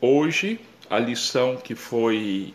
[0.00, 2.52] Hoje, a lição que foi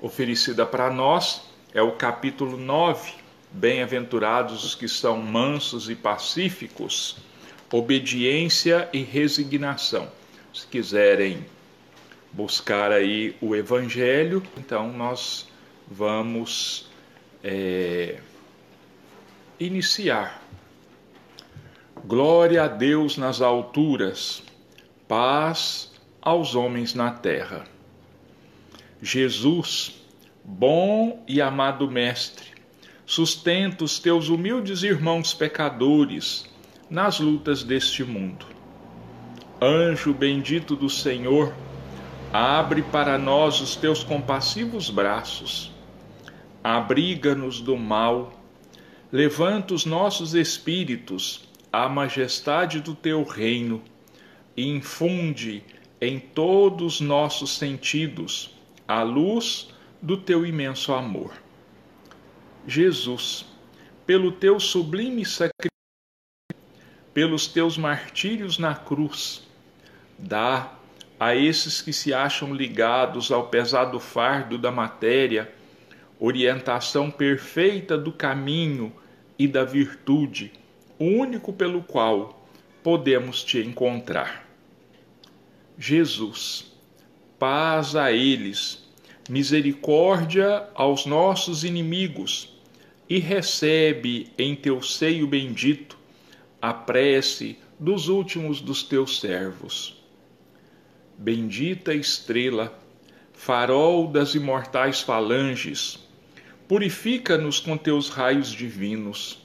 [0.00, 3.12] oferecida para nós é o capítulo 9.
[3.52, 7.18] Bem-aventurados os que são mansos e pacíficos,
[7.70, 10.10] obediência e resignação.
[10.52, 11.46] Se quiserem
[12.32, 15.46] buscar aí o Evangelho, então nós
[15.86, 16.90] vamos
[17.44, 18.18] é,
[19.60, 20.42] iniciar.
[22.04, 24.42] Glória a Deus nas alturas,
[25.06, 25.91] paz
[26.22, 27.64] aos homens na terra.
[29.02, 30.00] Jesus,
[30.44, 32.46] bom e amado Mestre,
[33.04, 36.48] sustenta os teus humildes irmãos pecadores
[36.88, 38.46] nas lutas deste mundo.
[39.60, 41.52] Anjo bendito do Senhor,
[42.32, 45.72] abre para nós os teus compassivos braços,
[46.62, 48.32] abriga-nos do mal,
[49.10, 53.82] levanta os nossos espíritos à majestade do teu reino
[54.56, 55.64] e infunde
[56.02, 58.50] em todos os nossos sentidos
[58.88, 59.68] a luz
[60.02, 61.32] do teu imenso amor.
[62.66, 63.46] Jesus,
[64.04, 65.70] pelo teu sublime sacrifício,
[67.14, 69.46] pelos teus martírios na cruz,
[70.18, 70.72] dá
[71.20, 75.54] a esses que se acham ligados ao pesado fardo da matéria
[76.18, 78.92] orientação perfeita do caminho
[79.38, 80.52] e da virtude,
[80.98, 82.44] o único pelo qual
[82.82, 84.41] podemos te encontrar.
[85.84, 86.64] Jesus.
[87.40, 88.88] Paz a eles,
[89.28, 92.56] misericórdia aos nossos inimigos,
[93.08, 95.98] e recebe em teu seio bendito
[96.60, 100.00] a prece dos últimos dos teus servos.
[101.18, 102.72] Bendita estrela,
[103.32, 105.98] farol das imortais falanges,
[106.68, 109.44] purifica-nos com teus raios divinos,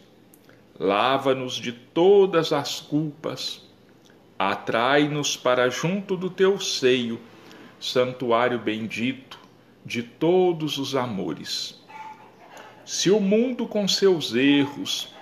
[0.80, 3.67] lava-nos de todas as culpas
[4.40, 7.20] Atrai-nos para junto do teu seio,
[7.80, 9.40] santuário bendito
[9.84, 11.82] de todos os amores.
[12.86, 15.14] Se o mundo com seus erros,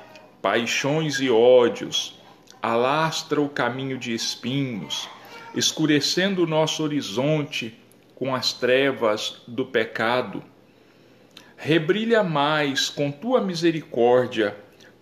[0.41, 2.19] paixões e ódios
[2.61, 5.07] alastra o caminho de espinhos,
[5.55, 7.79] escurecendo o nosso horizonte
[8.15, 10.43] com as trevas do pecado,
[11.55, 14.57] rebrilha mais com tua misericórdia,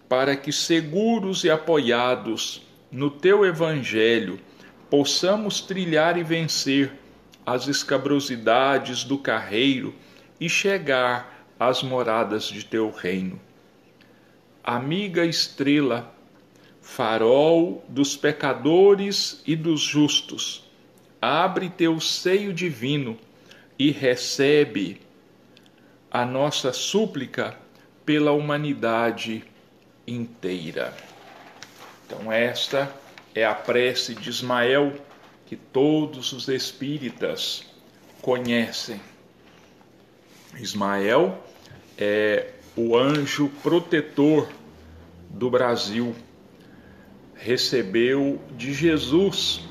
[0.07, 2.61] para que seguros e apoiados
[2.93, 4.39] no teu evangelho
[4.87, 6.93] possamos trilhar e vencer
[7.43, 9.95] as escabrosidades do carreiro
[10.39, 13.41] e chegar às moradas de teu reino.
[14.63, 16.15] Amiga estrela,
[16.81, 20.63] farol dos pecadores e dos justos,
[21.19, 23.17] abre teu seio divino
[23.79, 25.01] e recebe
[26.11, 27.57] a nossa súplica
[28.05, 29.43] pela humanidade
[30.05, 30.93] inteira.
[32.05, 32.93] Então, esta
[33.33, 34.93] é a prece de Ismael
[35.45, 37.65] que todos os espíritas
[38.21, 38.99] conhecem.
[40.57, 41.43] Ismael
[41.97, 44.49] é o anjo protetor
[45.29, 46.15] do Brasil.
[47.35, 49.61] Recebeu de Jesus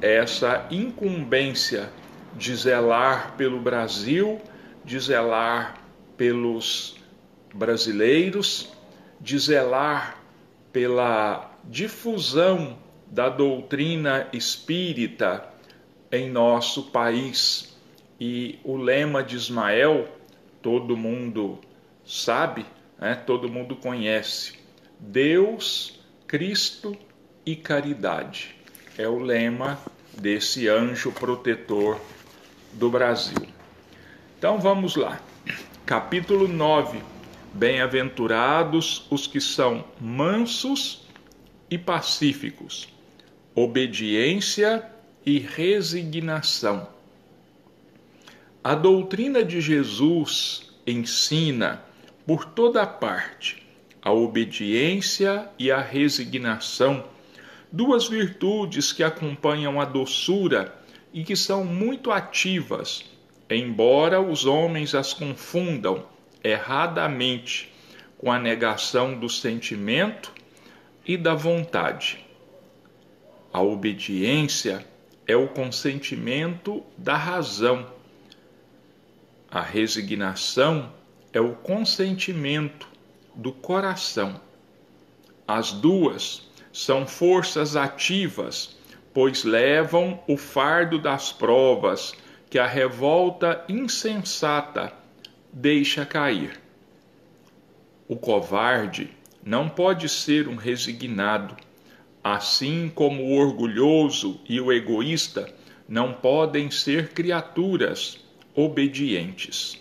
[0.00, 1.90] essa incumbência
[2.36, 4.40] de zelar pelo Brasil,
[4.84, 5.76] de zelar
[6.16, 6.96] pelos
[7.54, 8.72] brasileiros,
[9.20, 10.18] de zelar
[10.72, 15.48] pela difusão da doutrina espírita
[16.10, 17.76] em nosso país.
[18.20, 20.08] E o lema de Ismael,
[20.60, 21.58] todo mundo
[22.04, 22.66] sabe,
[22.98, 23.14] né?
[23.14, 24.58] todo mundo conhece:
[24.98, 26.96] Deus, Cristo
[27.44, 28.54] e caridade.
[28.98, 29.78] É o lema
[30.18, 31.98] desse anjo protetor
[32.74, 33.46] do Brasil.
[34.38, 35.20] Então vamos lá.
[35.86, 37.02] Capítulo 9.
[37.52, 40.99] Bem-aventurados os que são mansos
[41.70, 42.88] e pacíficos,
[43.54, 44.84] obediência
[45.24, 46.88] e resignação.
[48.62, 51.82] A doutrina de Jesus ensina
[52.26, 53.62] por toda parte
[54.02, 57.04] a obediência e a resignação,
[57.70, 60.74] duas virtudes que acompanham a doçura
[61.12, 63.04] e que são muito ativas,
[63.48, 66.04] embora os homens as confundam
[66.42, 67.70] erradamente
[68.16, 70.32] com a negação do sentimento
[71.10, 72.24] e da vontade.
[73.52, 74.86] A obediência
[75.26, 77.84] é o consentimento da razão.
[79.50, 80.92] A resignação
[81.32, 82.86] é o consentimento
[83.34, 84.40] do coração.
[85.48, 88.78] As duas são forças ativas,
[89.12, 92.14] pois levam o fardo das provas
[92.48, 94.92] que a revolta insensata
[95.52, 96.60] deixa cair.
[98.06, 99.10] O covarde
[99.44, 101.56] não pode ser um resignado,
[102.22, 105.52] assim como o orgulhoso e o egoísta
[105.88, 108.18] não podem ser criaturas
[108.54, 109.80] obedientes.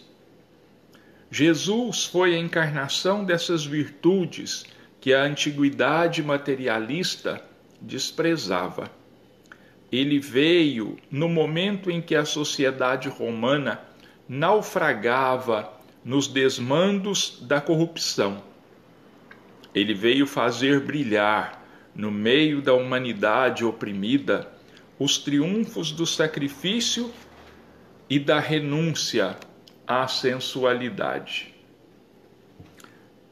[1.31, 4.65] Jesus foi a encarnação dessas virtudes
[4.99, 7.41] que a antiguidade materialista
[7.79, 8.89] desprezava.
[9.91, 13.79] Ele veio no momento em que a sociedade romana
[14.27, 15.71] naufragava
[16.03, 18.48] nos desmandos da corrupção.
[19.73, 21.63] Ele veio fazer brilhar
[21.93, 24.51] no meio da humanidade oprimida
[24.97, 27.11] os triunfos do sacrifício
[28.09, 29.37] e da renúncia
[29.87, 31.53] à sensualidade.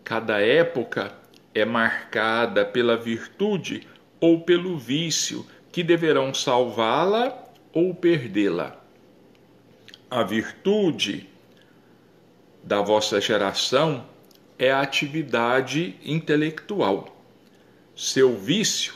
[0.03, 1.13] Cada época
[1.53, 3.87] é marcada pela virtude
[4.19, 7.37] ou pelo vício que deverão salvá-la
[7.73, 8.79] ou perdê-la.
[10.09, 11.27] A virtude
[12.63, 14.05] da vossa geração
[14.59, 17.15] é a atividade intelectual.
[17.95, 18.93] Seu vício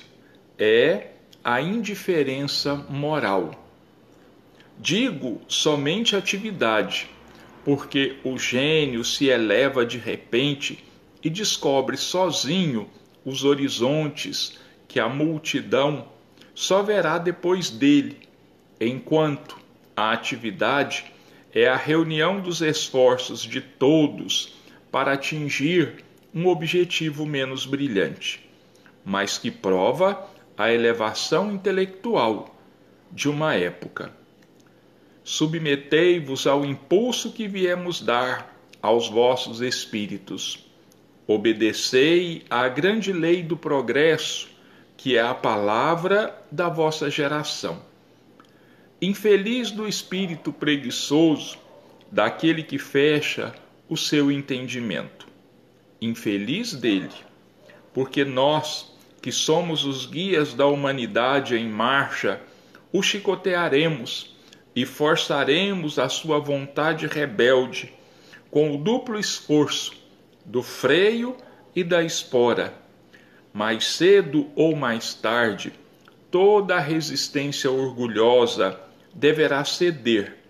[0.58, 1.08] é
[1.44, 3.52] a indiferença moral.
[4.80, 7.08] Digo somente atividade,
[7.64, 10.84] porque o gênio se eleva de repente
[11.24, 12.90] e descobre sozinho
[13.24, 16.08] os horizontes que a multidão
[16.56, 18.18] só verá depois dele,
[18.80, 19.58] enquanto
[19.96, 21.06] a atividade
[21.54, 24.61] é a reunião dos esforços de todos
[24.92, 26.04] para atingir
[26.34, 28.48] um objetivo menos brilhante,
[29.06, 32.56] mas que prova a elevação intelectual
[33.12, 34.12] de uma época.
[35.24, 40.66] Submetei-vos ao impulso que viemos dar aos vossos espíritos.
[41.28, 44.50] Obedecei à grande lei do progresso,
[44.98, 47.82] que é a palavra da vossa geração.
[49.02, 51.58] Infeliz do espírito preguiçoso,
[52.12, 53.54] daquele que fecha
[53.92, 55.28] o seu entendimento.
[56.02, 57.12] Infeliz dele,
[57.94, 62.40] porque nós, que somos os guias da humanidade em marcha,
[62.94, 64.34] o chicotearemos
[64.74, 67.92] e forçaremos a sua vontade rebelde
[68.50, 69.92] com o duplo esforço
[70.46, 71.36] do freio
[71.76, 72.74] e da espora.
[73.52, 75.74] Mais cedo ou mais tarde,
[76.32, 78.80] toda a resistência orgulhosa
[79.14, 80.41] deverá ceder.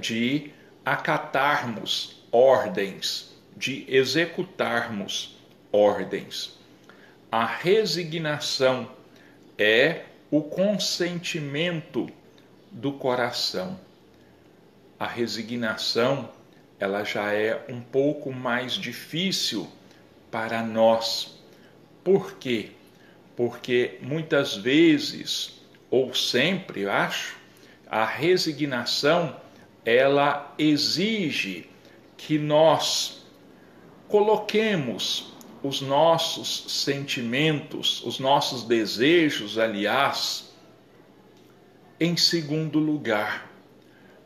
[0.00, 0.52] de
[0.84, 5.36] acatarmos ordens, de executarmos
[5.72, 6.58] ordens.
[7.30, 8.90] A resignação
[9.58, 12.08] é o consentimento
[12.70, 13.78] do coração.
[14.98, 16.30] A resignação,
[16.78, 19.68] ela já é um pouco mais difícil
[20.30, 21.38] para nós.
[22.04, 22.70] Por quê?
[23.34, 25.60] Porque muitas vezes,
[25.90, 27.36] ou sempre, eu acho,
[27.86, 29.36] a resignação
[29.84, 31.68] ela exige
[32.16, 33.25] que nós
[34.08, 35.32] coloquemos
[35.62, 40.52] os nossos sentimentos, os nossos desejos, aliás,
[41.98, 43.50] em segundo lugar.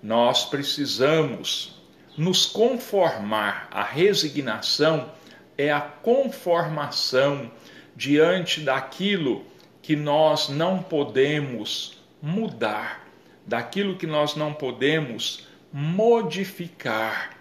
[0.02, 1.80] Nós precisamos
[2.16, 3.68] nos conformar.
[3.70, 5.10] A resignação
[5.56, 7.50] é a conformação
[7.94, 9.44] diante daquilo
[9.82, 13.06] que nós não podemos mudar,
[13.46, 17.36] daquilo que nós não podemos modificar.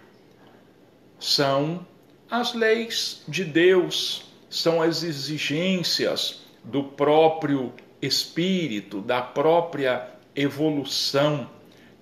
[1.20, 1.86] São
[2.30, 11.50] as leis de Deus, são as exigências do próprio espírito, da própria evolução.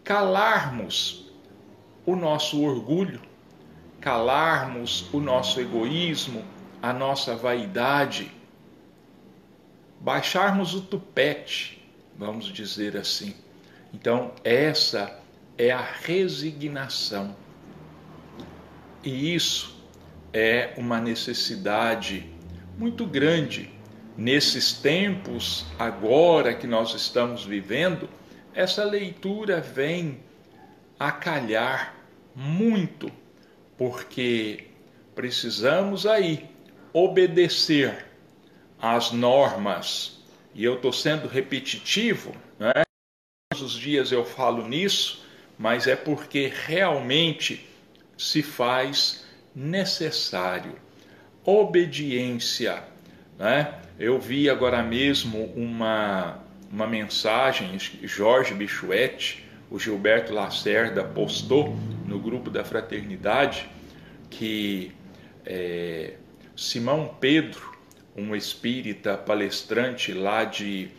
[0.03, 1.31] Calarmos
[2.05, 3.21] o nosso orgulho,
[3.99, 6.43] calarmos o nosso egoísmo,
[6.81, 8.31] a nossa vaidade,
[9.99, 11.83] baixarmos o tupete,
[12.17, 13.35] vamos dizer assim.
[13.93, 15.19] Então, essa
[15.57, 17.35] é a resignação.
[19.03, 19.76] E isso
[20.39, 22.29] é uma necessidade
[22.77, 23.71] muito grande
[24.15, 28.07] nesses tempos agora que nós estamos vivendo.
[28.53, 30.19] Essa leitura vem
[30.99, 31.95] a calhar
[32.35, 33.11] muito,
[33.75, 34.65] porque
[35.15, 36.47] precisamos aí
[36.93, 38.05] obedecer
[38.79, 40.23] às normas.
[40.53, 42.83] E eu estou sendo repetitivo, né?
[43.49, 45.25] todos os dias eu falo nisso,
[45.57, 47.67] mas é porque realmente
[48.15, 49.25] se faz
[49.57, 50.75] necessário.
[51.43, 52.83] Obediência.
[53.39, 53.73] Né?
[53.99, 56.37] Eu vi agora mesmo uma,
[56.71, 63.67] uma mensagem, Jorge Bichuete, o Gilberto Lacerda postou no grupo da Fraternidade
[64.29, 64.91] que
[65.45, 66.13] é,
[66.55, 67.75] Simão Pedro,
[68.15, 70.89] um espírita palestrante lá de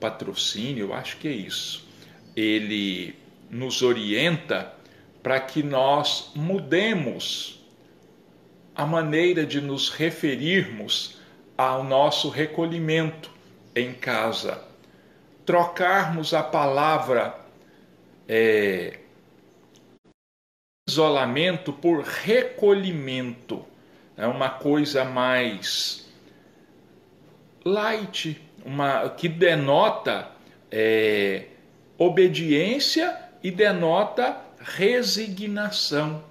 [0.00, 1.86] patrocínio, eu acho que é isso,
[2.36, 3.14] ele
[3.50, 4.72] nos orienta
[5.22, 7.63] para que nós mudemos
[8.74, 11.18] a maneira de nos referirmos
[11.56, 13.30] ao nosso recolhimento
[13.74, 14.62] em casa,
[15.46, 17.38] trocarmos a palavra
[18.28, 18.98] é,
[20.88, 23.64] isolamento por recolhimento.
[24.16, 26.08] É uma coisa mais
[27.64, 30.30] light, uma que denota
[30.70, 31.46] é,
[31.98, 36.24] obediência e denota resignação.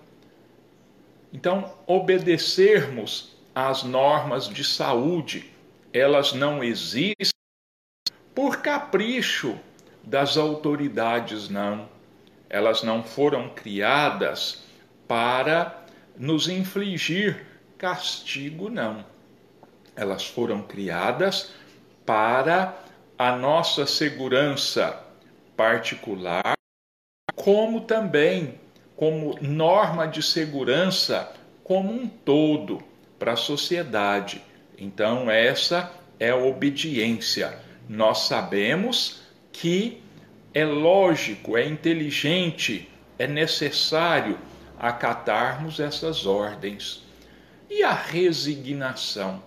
[1.34, 5.52] Então, obedecermos às normas de saúde,
[5.92, 7.34] elas não existem
[8.36, 9.58] por capricho
[10.04, 11.90] das autoridades, não.
[12.48, 14.64] Elas não foram criadas
[15.08, 15.86] para
[16.16, 17.44] nos infligir
[17.80, 19.04] castigo, não.
[19.96, 21.52] Elas foram criadas
[22.06, 22.78] para
[23.18, 25.04] a nossa segurança
[25.58, 26.54] particular,
[27.36, 28.60] como também
[28.96, 31.34] como norma de segurança
[31.64, 32.82] como um todo
[33.18, 34.44] para a sociedade.
[34.78, 37.58] Então, essa é a obediência.
[37.88, 39.22] Nós sabemos
[39.52, 40.02] que
[40.54, 44.38] é lógico, é inteligente, é necessário
[44.78, 47.04] acatarmos essas ordens.
[47.70, 49.42] E a resignação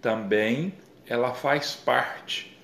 [0.00, 0.74] também
[1.06, 2.56] ela faz parte.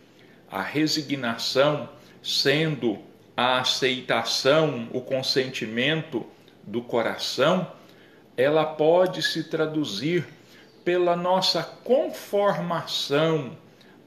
[0.51, 1.89] A resignação
[2.23, 2.99] sendo
[3.37, 6.27] a aceitação, o consentimento
[6.63, 7.71] do coração,
[8.37, 10.27] ela pode se traduzir
[10.85, 13.57] pela nossa conformação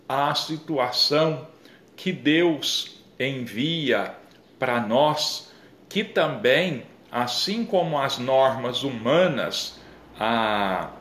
[0.07, 1.47] à situação
[1.95, 4.13] que Deus envia
[4.59, 5.51] para nós,
[5.87, 9.79] que também, assim como as normas humanas,
[10.19, 10.91] a,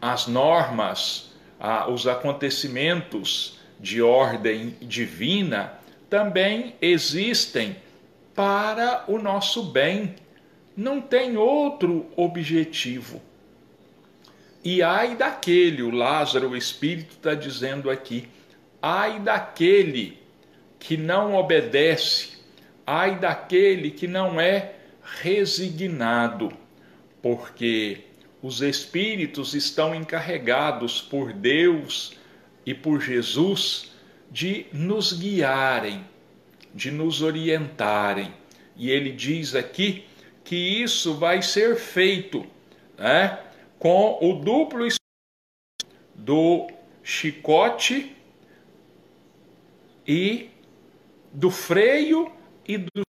[0.00, 5.75] as normas, a, os acontecimentos de ordem divina
[6.08, 7.76] também existem
[8.34, 10.14] para o nosso bem.
[10.76, 13.22] Não tem outro objetivo.
[14.62, 18.28] E ai daquele, o Lázaro, o Espírito está dizendo aqui,
[18.82, 20.18] ai daquele
[20.78, 22.38] que não obedece,
[22.86, 26.52] ai daquele que não é resignado,
[27.22, 28.00] porque
[28.42, 32.14] os Espíritos estão encarregados por Deus
[32.64, 33.95] e por Jesus
[34.30, 36.04] de nos guiarem,
[36.74, 38.32] de nos orientarem.
[38.76, 40.04] E ele diz aqui
[40.44, 42.46] que isso vai ser feito
[42.98, 43.42] né,
[43.78, 44.86] com o duplo
[46.14, 46.68] do
[47.02, 48.14] chicote
[50.06, 50.50] e
[51.32, 52.32] do freio
[52.66, 53.02] e do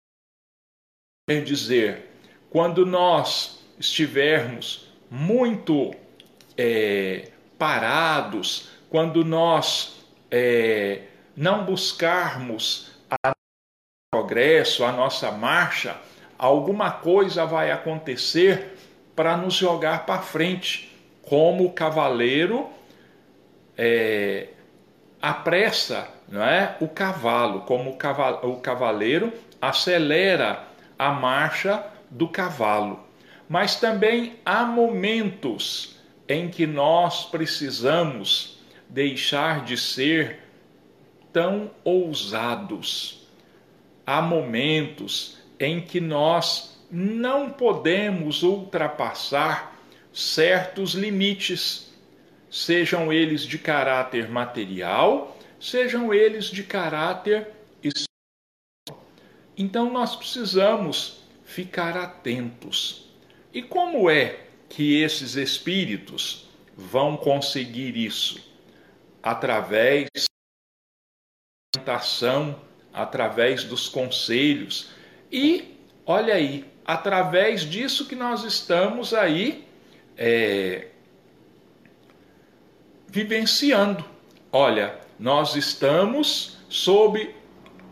[1.29, 2.11] quer dizer,
[2.51, 5.95] quando nós estivermos muito
[6.57, 11.03] é, parados, quando nós é,
[11.37, 13.33] não buscarmos a
[14.11, 15.97] progresso, a nossa marcha,
[16.39, 18.77] alguma coisa vai acontecer
[19.17, 22.69] para nos jogar para frente, como o cavaleiro
[23.77, 24.49] é,
[25.21, 26.77] apressa não é?
[26.81, 30.65] o cavalo, como o, cavaleiro acelera
[30.99, 33.01] a marcha do cavalo.
[33.49, 35.97] Mas também há momentos
[36.29, 38.54] em que nós precisamos
[38.95, 40.39] deixar de ser
[41.33, 43.27] tão ousados.
[44.07, 49.77] Há momentos em que nós não podemos ultrapassar
[50.13, 51.93] certos limites,
[52.49, 57.49] sejam eles de caráter material, sejam eles de caráter
[57.83, 59.05] espiritual.
[59.59, 63.11] Então nós precisamos ficar atentos.
[63.53, 68.54] E como é que esses espíritos vão conseguir isso?
[69.25, 70.09] Através
[71.75, 72.61] da orientação,
[72.93, 74.93] através dos conselhos
[75.33, 75.77] e,
[76.07, 79.67] olha aí, através disso que nós estamos aí
[80.17, 80.89] é,
[83.09, 84.05] vivenciando.
[84.53, 87.35] Olha, nós estamos sob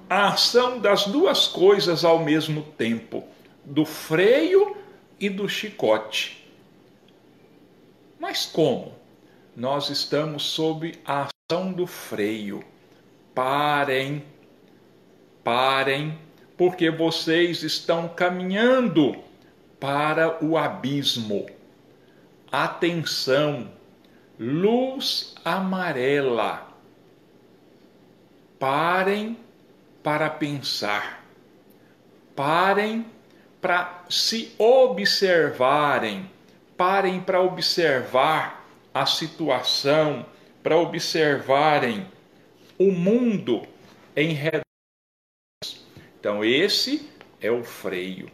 [0.08, 3.24] a ação das duas coisas ao mesmo tempo,
[3.64, 4.76] do freio
[5.18, 6.46] e do chicote.
[8.20, 8.94] Mas como?
[9.54, 12.64] Nós estamos sob a ação do freio.
[13.34, 14.24] Parem,
[15.44, 16.18] parem,
[16.56, 19.14] porque vocês estão caminhando
[19.78, 21.44] para o abismo.
[22.50, 23.70] Atenção,
[24.40, 26.68] luz amarela.
[28.58, 29.36] Parem
[30.02, 31.26] para pensar.
[32.34, 33.04] Parem
[33.60, 36.30] para se observarem.
[36.74, 38.61] Parem para observar
[38.94, 40.26] a situação,
[40.62, 42.06] para observarem
[42.78, 43.62] o mundo
[44.14, 44.62] em redor.
[46.18, 48.30] Então, esse é o freio.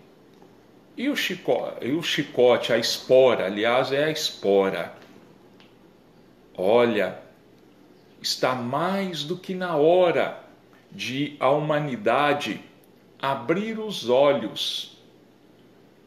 [0.96, 1.14] E o,
[1.80, 4.94] e o chicote, a espora, aliás, é a espora.
[6.54, 7.18] Olha,
[8.20, 10.44] está mais do que na hora
[10.90, 12.60] de a humanidade
[13.20, 14.98] abrir os olhos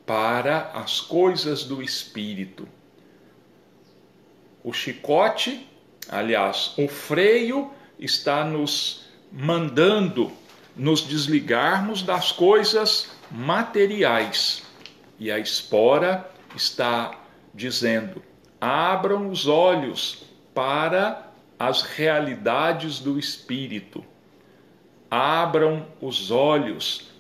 [0.05, 2.67] para as coisas do espírito.
[4.63, 5.67] O chicote,
[6.09, 10.31] aliás, o freio está nos mandando
[10.75, 14.63] nos desligarmos das coisas materiais
[15.19, 17.19] e a espora está
[17.53, 18.23] dizendo:
[18.59, 24.03] abram os olhos para as realidades do espírito.
[25.09, 27.11] Abram os olhos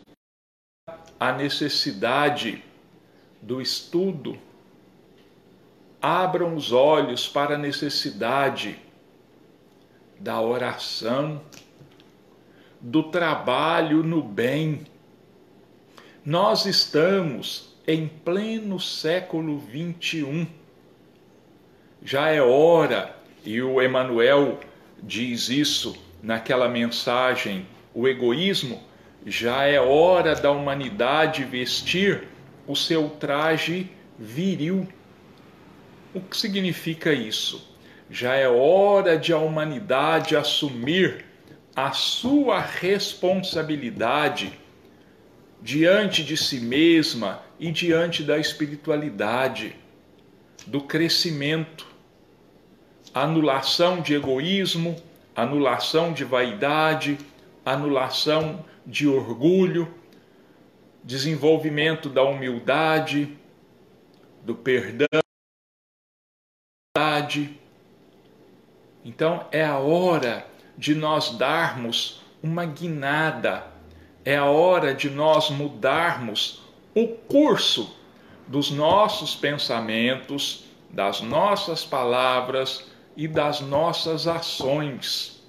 [1.19, 2.63] à necessidade
[3.41, 4.39] do estudo.
[6.01, 8.79] Abram os olhos para a necessidade
[10.19, 11.41] da oração,
[12.79, 14.85] do trabalho no bem.
[16.25, 20.47] Nós estamos em pleno século 21.
[22.03, 24.59] Já é hora, e o Emmanuel
[25.01, 28.81] diz isso naquela mensagem, o egoísmo,
[29.25, 32.27] já é hora da humanidade vestir
[32.67, 34.87] o seu traje viril.
[36.13, 37.69] O que significa isso?
[38.09, 41.23] Já é hora de a humanidade assumir
[41.73, 44.59] a sua responsabilidade
[45.61, 49.75] diante de si mesma e diante da espiritualidade,
[50.67, 51.87] do crescimento,
[53.13, 54.97] anulação de egoísmo,
[55.33, 57.17] anulação de vaidade,
[57.65, 59.87] anulação de orgulho,
[61.03, 63.37] desenvolvimento da humildade,
[64.43, 65.20] do perdão.
[69.03, 70.45] Então é a hora
[70.77, 73.67] de nós darmos uma guinada,
[74.23, 76.61] é a hora de nós mudarmos
[76.93, 77.95] o curso
[78.47, 85.41] dos nossos pensamentos, das nossas palavras e das nossas ações.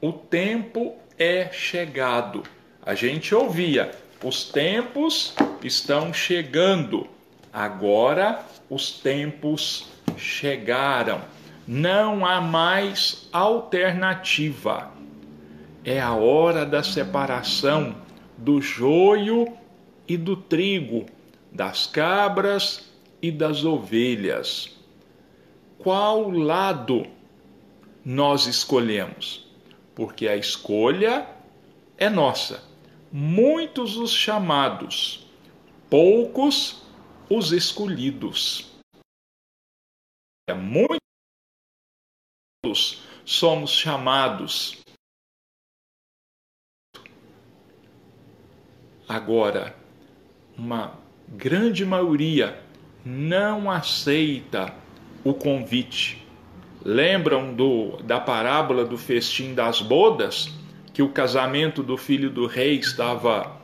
[0.00, 2.42] O tempo é chegado.
[2.84, 3.90] A gente ouvia,
[4.22, 7.08] os tempos estão chegando.
[7.52, 11.20] Agora os tempos chegaram.
[11.66, 14.90] Não há mais alternativa.
[15.84, 17.94] É a hora da separação
[18.36, 19.52] do joio
[20.06, 21.06] e do trigo,
[21.52, 24.76] das cabras e das ovelhas.
[25.78, 27.06] Qual lado
[28.04, 29.46] nós escolhemos?
[29.94, 31.26] Porque a escolha
[31.96, 32.62] é nossa.
[33.10, 35.26] Muitos os chamados,
[35.88, 36.82] poucos
[37.28, 38.67] os escolhidos.
[40.48, 40.98] É muitos
[43.22, 44.78] somos chamados.
[49.06, 49.76] Agora,
[50.56, 50.94] uma
[51.28, 52.58] grande maioria
[53.04, 54.74] não aceita
[55.22, 56.26] o convite.
[56.82, 60.48] Lembram do, da parábola do festim das bodas?
[60.94, 63.60] Que o casamento do filho do rei estava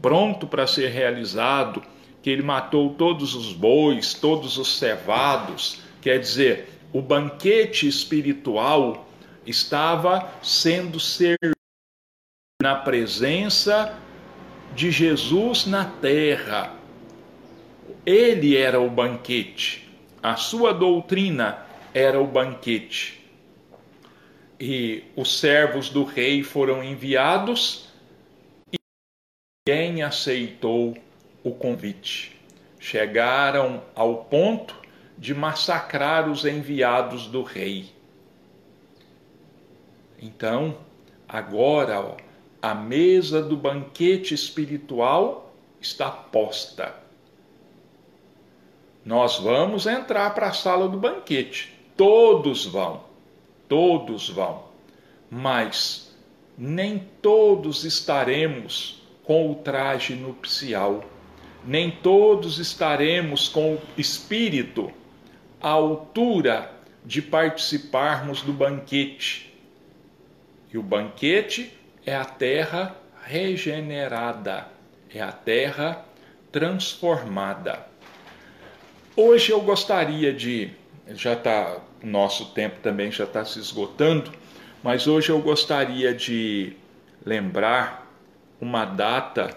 [0.00, 1.82] pronto para ser realizado
[2.22, 9.08] que ele matou todos os bois, todos os cevados, quer dizer, o banquete espiritual
[9.46, 11.56] estava sendo servido
[12.60, 13.98] na presença
[14.74, 16.74] de Jesus na terra.
[18.04, 19.90] Ele era o banquete,
[20.22, 21.64] a sua doutrina
[21.94, 23.24] era o banquete.
[24.60, 27.88] E os servos do rei foram enviados
[28.70, 28.76] e
[29.66, 30.98] ninguém aceitou
[31.42, 32.38] o convite.
[32.78, 34.83] Chegaram ao ponto
[35.16, 37.90] de massacrar os enviados do rei.
[40.20, 40.76] Então,
[41.28, 42.16] agora, ó,
[42.60, 46.94] a mesa do banquete espiritual está posta.
[49.04, 51.74] Nós vamos entrar para a sala do banquete.
[51.94, 53.04] Todos vão,
[53.68, 54.64] todos vão.
[55.30, 56.16] Mas
[56.56, 61.04] nem todos estaremos com o traje nupcial.
[61.64, 64.90] Nem todos estaremos com o espírito
[65.64, 66.70] à altura
[67.02, 69.50] de participarmos do banquete.
[70.70, 71.72] E o banquete
[72.04, 74.68] é a terra regenerada,
[75.08, 76.04] é a terra
[76.52, 77.86] transformada.
[79.16, 80.70] Hoje eu gostaria de,
[81.14, 84.30] já está, nosso tempo também já está se esgotando,
[84.82, 86.76] mas hoje eu gostaria de
[87.24, 88.06] lembrar
[88.60, 89.56] uma data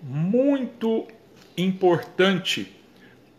[0.00, 1.08] muito
[1.56, 2.72] importante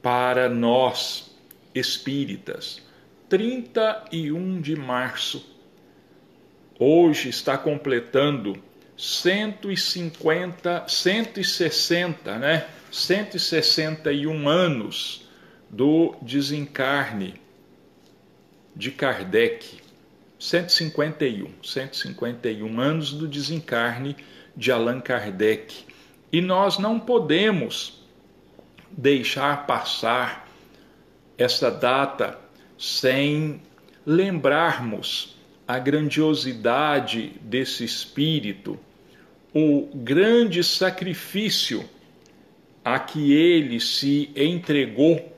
[0.01, 1.33] para nós
[1.73, 2.81] espíritas.
[3.29, 5.45] 31 de março
[6.77, 8.62] hoje está completando
[8.97, 12.67] 150, 160, né?
[12.91, 15.27] 161 anos
[15.69, 17.36] do desencarne
[18.75, 19.81] de Kardec.
[20.38, 24.15] 151, 151 anos do desencarne
[24.55, 25.86] de Allan Kardec.
[26.31, 28.03] E nós não podemos
[28.91, 30.47] deixar passar
[31.43, 32.39] essa data
[32.77, 33.62] sem
[34.06, 38.79] lembrarmos a grandiosidade desse espírito,
[39.53, 41.88] o grande sacrifício
[42.84, 45.34] a que ele se entregou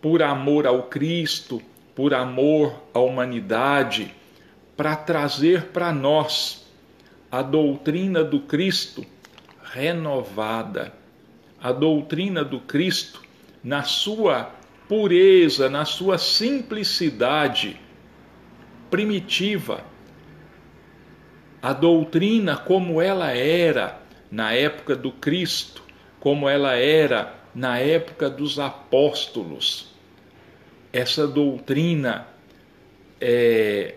[0.00, 1.62] por amor ao Cristo,
[1.94, 4.14] por amor à humanidade,
[4.76, 6.66] para trazer para nós
[7.30, 9.04] a doutrina do Cristo
[9.62, 10.92] renovada,
[11.60, 13.22] a doutrina do Cristo
[13.62, 14.57] na sua
[14.88, 17.78] pureza, na sua simplicidade
[18.90, 19.84] primitiva,
[21.60, 25.82] a doutrina como ela era na época do Cristo,
[26.18, 29.94] como ela era na época dos apóstolos.
[30.92, 32.26] Essa doutrina
[33.20, 33.96] é,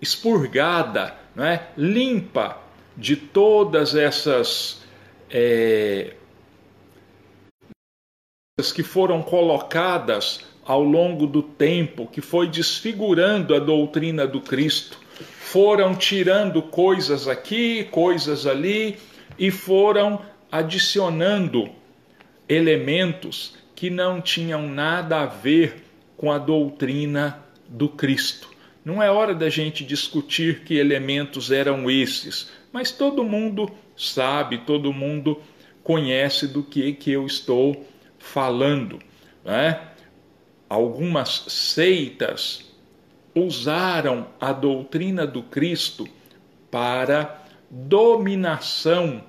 [0.00, 1.68] expurgada, não é?
[1.76, 2.58] limpa
[2.96, 4.82] de todas essas
[5.30, 6.14] é,
[8.70, 14.98] que foram colocadas ao longo do tempo, que foi desfigurando a doutrina do Cristo.
[15.40, 18.98] Foram tirando coisas aqui, coisas ali
[19.38, 20.20] e foram
[20.52, 21.70] adicionando
[22.48, 25.82] elementos que não tinham nada a ver
[26.16, 28.50] com a doutrina do Cristo.
[28.84, 34.92] Não é hora da gente discutir que elementos eram esses, mas todo mundo sabe, todo
[34.92, 35.40] mundo
[35.82, 37.86] conhece do que, que eu estou
[38.20, 39.00] falando.
[39.44, 39.90] Né?
[40.70, 42.70] algumas seitas
[43.34, 46.08] usaram a doutrina do Cristo
[46.70, 49.24] para dominação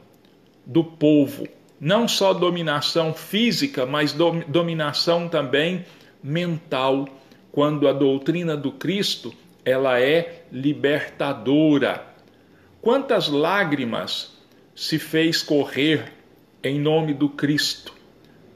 [0.63, 1.47] do povo.
[1.79, 4.15] Não só dominação física, mas
[4.47, 5.83] dominação também
[6.21, 7.07] mental,
[7.51, 9.33] quando a doutrina do Cristo
[9.65, 12.05] ela é libertadora.
[12.81, 14.37] Quantas lágrimas
[14.75, 16.13] se fez correr
[16.63, 17.93] em nome do Cristo,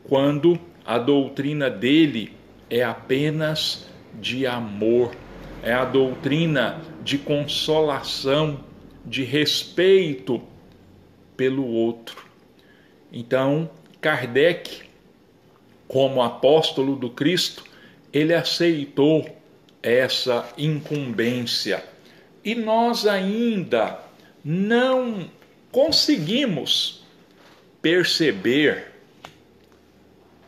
[0.08, 2.34] quando a doutrina dele
[2.70, 3.88] é apenas
[4.20, 5.16] de amor,
[5.64, 8.60] é a doutrina de consolação,
[9.06, 10.42] de respeito
[11.36, 12.26] pelo outro.
[13.12, 13.70] Então,
[14.02, 14.84] Kardec,
[15.88, 17.64] como apóstolo do Cristo,
[18.12, 19.26] ele aceitou
[19.82, 21.84] essa incumbência.
[22.44, 24.00] E nós ainda
[24.44, 25.30] não
[25.72, 27.04] conseguimos
[27.82, 28.95] perceber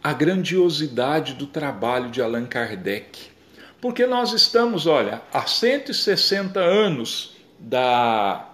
[0.08, 3.30] a grandiosidade do trabalho de Allan Kardec.
[3.82, 8.54] Porque nós estamos, olha, há 160 anos da,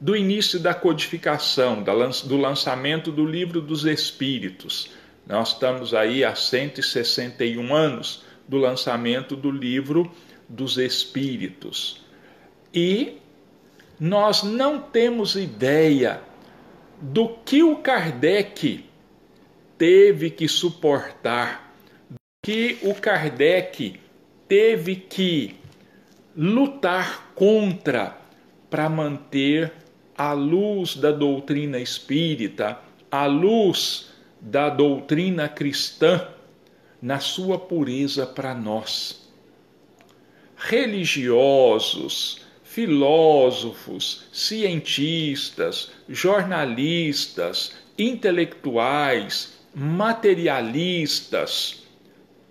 [0.00, 1.84] do início da codificação,
[2.24, 4.90] do lançamento do Livro dos Espíritos.
[5.28, 10.10] Nós estamos aí há 161 anos do lançamento do Livro
[10.48, 12.04] dos Espíritos.
[12.74, 13.16] E
[14.00, 16.20] nós não temos ideia
[17.00, 18.89] do que o Kardec
[19.80, 21.72] teve que suportar,
[22.44, 23.98] que o Kardec
[24.46, 25.56] teve que
[26.36, 28.18] lutar contra
[28.68, 29.72] para manter
[30.14, 32.78] a luz da doutrina espírita,
[33.10, 36.28] a luz da doutrina cristã
[37.00, 39.32] na sua pureza para nós.
[40.56, 51.82] Religiosos, filósofos, cientistas, jornalistas, intelectuais, materialistas,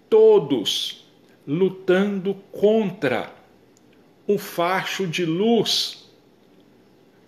[0.10, 1.05] todos
[1.45, 3.32] lutando contra
[4.27, 6.10] o facho de luz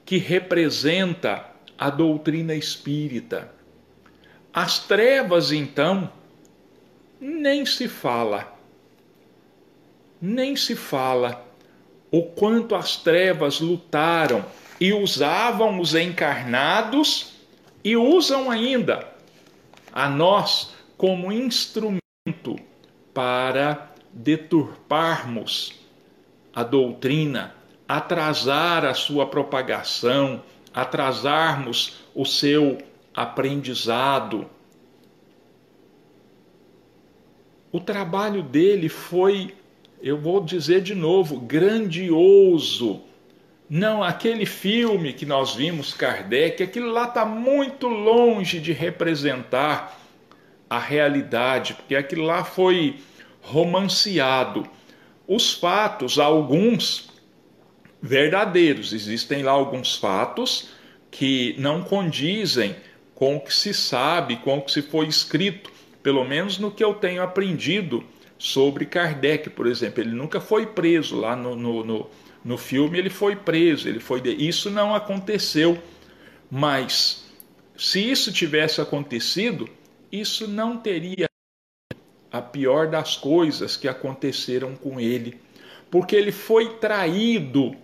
[0.05, 1.45] que representa
[1.77, 3.51] a doutrina espírita.
[4.53, 6.11] As trevas, então,
[7.19, 8.55] nem se fala.
[10.21, 11.43] Nem se fala
[12.11, 14.45] o quanto as trevas lutaram
[14.79, 17.33] e usavam os encarnados
[17.83, 19.10] e usam ainda
[19.91, 22.01] a nós como instrumento
[23.13, 25.73] para deturparmos
[26.53, 27.55] a doutrina,
[27.87, 32.77] atrasar a sua propagação, atrasarmos o seu
[33.13, 34.49] aprendizado.
[37.71, 39.55] O trabalho dele foi,
[40.01, 43.01] eu vou dizer de novo, grandioso.
[43.73, 49.97] Não, aquele filme que nós vimos, Kardec, aquilo lá está muito longe de representar
[50.69, 52.99] a realidade, porque aquilo lá foi
[53.39, 54.67] romanceado.
[55.25, 57.11] Os fatos, alguns
[58.01, 60.71] verdadeiros, existem lá alguns fatos
[61.09, 62.75] que não condizem
[63.15, 65.71] com o que se sabe, com o que se foi escrito,
[66.03, 68.03] pelo menos no que eu tenho aprendido
[68.41, 70.01] sobre Kardec, por exemplo.
[70.01, 72.09] Ele nunca foi preso lá no, no, no,
[72.43, 74.19] no filme, ele foi preso, ele foi.
[74.35, 75.77] Isso não aconteceu.
[76.49, 77.23] Mas
[77.77, 79.69] se isso tivesse acontecido,
[80.11, 81.29] isso não teria
[82.31, 85.39] a pior das coisas que aconteceram com ele,
[85.91, 87.75] porque ele foi traído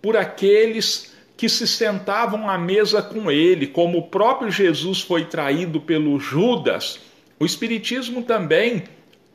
[0.00, 5.78] por aqueles que se sentavam à mesa com ele, como o próprio Jesus foi traído
[5.78, 7.00] pelo Judas.
[7.38, 8.84] O Espiritismo também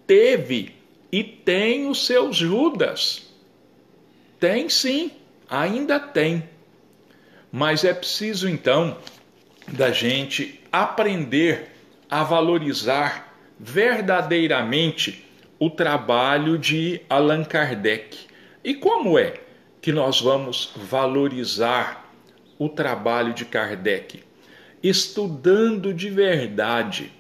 [0.10, 0.74] teve
[1.12, 3.32] e tem os seus Judas.
[4.39, 5.12] Tem sim,
[5.48, 6.50] ainda tem.
[7.52, 8.98] Mas é preciso então
[9.67, 11.69] da gente aprender
[12.10, 15.24] a valorizar verdadeiramente
[15.60, 18.17] o trabalho de Allan Kardec.
[18.63, 19.36] E como é
[19.80, 22.12] que nós vamos valorizar
[22.58, 24.24] o trabalho de Kardec?
[24.82, 27.12] Estudando de verdade,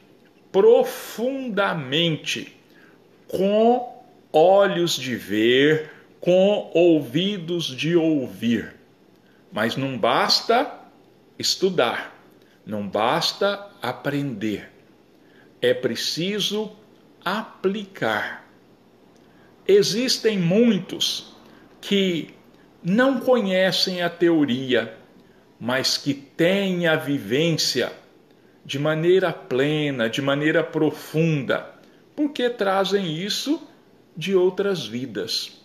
[0.51, 2.57] profundamente,
[3.29, 8.75] com olhos de ver, com ouvidos de ouvir.
[9.51, 10.69] Mas não basta
[11.37, 12.13] estudar,
[12.65, 14.69] não basta aprender
[15.61, 16.71] é preciso
[17.23, 18.47] aplicar.
[19.67, 21.35] Existem muitos
[21.81, 22.33] que
[22.83, 24.95] não conhecem a teoria,
[25.59, 27.91] mas que têm a vivência
[28.65, 31.73] de maneira plena, de maneira profunda,
[32.19, 33.65] porque trazem isso
[34.13, 35.57] de outras vidas.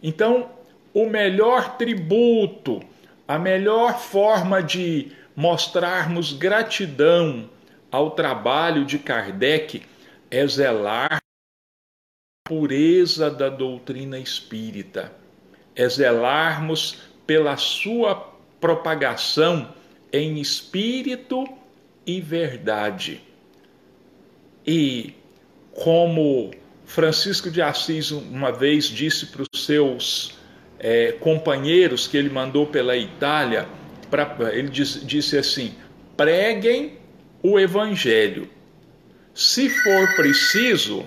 [0.00, 0.52] Então,
[0.94, 2.80] o melhor tributo,
[3.26, 7.50] a melhor forma de mostrarmos gratidão
[7.90, 9.82] ao trabalho de Kardec
[10.30, 15.12] é zelar a pureza da doutrina espírita,
[15.74, 18.14] é zelarmos pela sua
[18.60, 19.74] propagação
[20.12, 21.44] em espírito
[22.06, 23.20] e verdade.
[24.64, 25.25] E
[25.82, 26.52] como
[26.84, 30.34] Francisco de Assis uma vez disse para os seus
[30.78, 33.68] é, companheiros que ele mandou pela Itália,
[34.10, 35.74] pra, ele disse, disse assim:
[36.16, 36.98] preguem
[37.42, 38.48] o evangelho.
[39.34, 41.06] Se for preciso,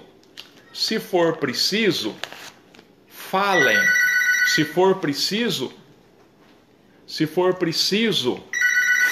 [0.72, 2.16] se for preciso,
[3.08, 3.80] falem.
[4.54, 5.72] Se for preciso,
[7.06, 8.44] se for preciso,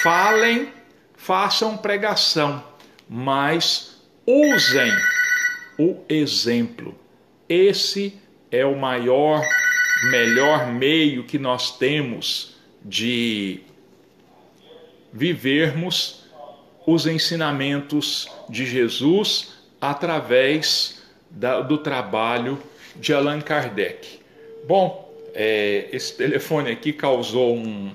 [0.02, 0.72] falem,
[1.16, 2.64] façam pregação,
[3.08, 4.92] mas usem
[5.78, 6.94] o exemplo.
[7.48, 8.18] Esse
[8.50, 9.42] é o maior,
[10.10, 13.60] melhor meio que nós temos de
[15.12, 16.24] vivermos
[16.86, 22.58] os ensinamentos de Jesus através da, do trabalho
[22.96, 24.20] de Allan Kardec.
[24.66, 27.92] Bom, é, esse telefone aqui causou um,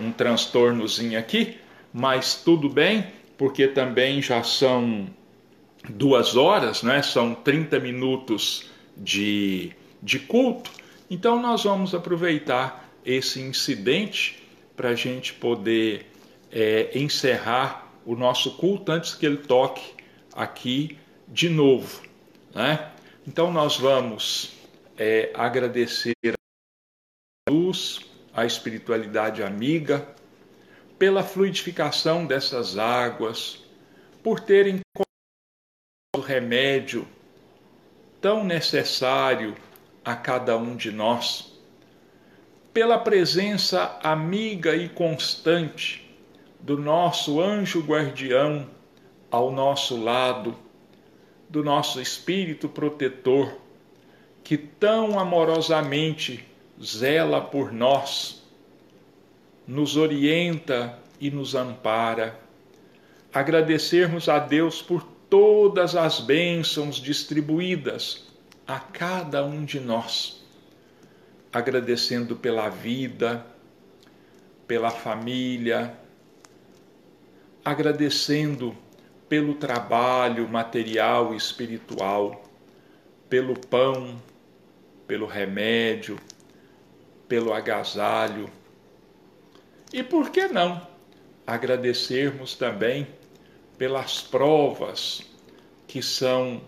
[0.00, 1.58] um transtornozinho aqui,
[1.92, 5.06] mas tudo bem, porque também já são
[5.88, 7.02] duas horas, né?
[7.02, 9.72] são 30 minutos de,
[10.02, 10.70] de culto,
[11.10, 14.42] então nós vamos aproveitar esse incidente
[14.76, 16.10] para a gente poder
[16.50, 19.94] é, encerrar o nosso culto antes que ele toque
[20.34, 22.02] aqui de novo.
[22.54, 22.90] Né?
[23.26, 24.52] Então nós vamos
[24.96, 28.00] é, agradecer a luz,
[28.34, 30.06] a espiritualidade amiga,
[30.98, 33.62] pela fluidificação dessas águas,
[34.22, 34.80] por terem
[36.26, 37.06] remédio
[38.20, 39.54] tão necessário
[40.04, 41.52] a cada um de nós,
[42.72, 46.10] pela presença amiga e constante
[46.60, 48.68] do nosso anjo guardião
[49.30, 50.56] ao nosso lado,
[51.48, 53.56] do nosso espírito protetor,
[54.42, 56.44] que tão amorosamente
[56.82, 58.42] zela por nós,
[59.66, 62.38] nos orienta e nos ampara.
[63.32, 68.26] Agradecermos a Deus por todas as bênçãos distribuídas
[68.66, 70.44] a cada um de nós,
[71.52, 73.46] agradecendo pela vida,
[74.66, 75.96] pela família,
[77.64, 78.76] agradecendo
[79.28, 82.44] pelo trabalho material e espiritual,
[83.28, 84.20] pelo pão,
[85.06, 86.18] pelo remédio,
[87.28, 88.48] pelo agasalho.
[89.92, 90.86] E por que não
[91.46, 93.06] agradecermos também
[93.78, 95.22] pelas provas
[95.86, 96.60] que são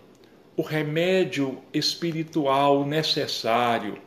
[0.55, 4.01] o remédio espiritual necessário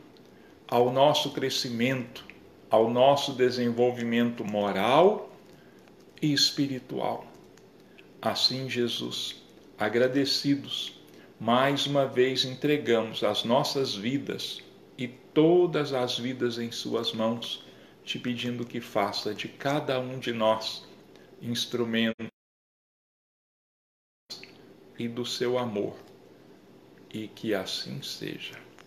[0.67, 2.25] ao nosso crescimento,
[2.69, 5.31] ao nosso desenvolvimento moral
[6.21, 7.25] e espiritual.
[8.21, 9.41] Assim, Jesus,
[9.77, 10.99] agradecidos,
[11.39, 14.61] mais uma vez entregamos as nossas vidas
[14.97, 17.65] e todas as vidas em Suas mãos,
[18.05, 20.85] te pedindo que faça de cada um de nós
[21.41, 22.27] instrumento
[24.97, 25.95] e do seu amor,
[27.13, 28.55] e que assim seja.